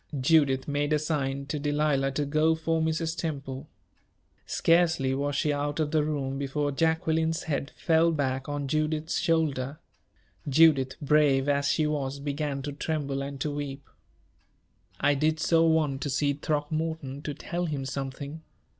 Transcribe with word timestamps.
Judith 0.19 0.67
made 0.67 0.91
a 0.93 0.97
sign 0.97 1.45
to 1.45 1.59
Delilah 1.59 2.09
to 2.13 2.25
go 2.25 2.55
for 2.55 2.81
Mrs. 2.81 3.15
Temple. 3.15 3.69
Scarcely 4.47 5.13
was 5.13 5.35
she 5.35 5.53
out 5.53 5.79
of 5.79 5.91
the 5.91 6.03
room, 6.03 6.39
before 6.39 6.71
Jacqueline's 6.71 7.43
head 7.43 7.71
fell 7.75 8.11
back 8.11 8.49
on 8.49 8.67
Judith's 8.67 9.19
shoulder. 9.19 9.77
Judith, 10.49 10.95
brave 11.03 11.47
as 11.47 11.67
she 11.67 11.85
was, 11.85 12.19
began 12.19 12.63
to 12.63 12.71
tremble 12.71 13.21
and 13.21 13.39
to 13.41 13.51
weep. 13.51 13.87
"I 14.99 15.13
did 15.13 15.39
so 15.39 15.67
want 15.67 16.01
to 16.01 16.09
see 16.09 16.33
Throckmorton, 16.33 17.21
to 17.21 17.35
tell 17.35 17.65
him 17.65 17.85
something. 17.85 18.41